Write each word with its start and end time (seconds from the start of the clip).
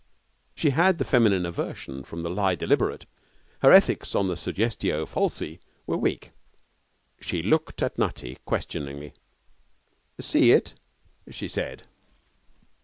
She 0.55 0.71
had 0.71 0.97
the 0.97 1.05
feminine 1.05 1.45
aversion 1.45 2.03
from 2.03 2.21
the 2.21 2.29
lie 2.31 2.55
deliberate. 2.55 3.05
Her 3.59 3.71
ethics 3.71 4.15
on 4.15 4.27
the 4.27 4.33
suggestio 4.35 5.05
falsi 5.05 5.59
were 5.85 5.95
weak. 5.95 6.31
She 7.19 7.43
looked 7.43 7.83
at 7.83 7.99
Nutty 7.99 8.39
questioningly. 8.43 9.13
'See 10.19 10.53
it?' 10.53 10.73
she 11.29 11.47
said. 11.47 11.83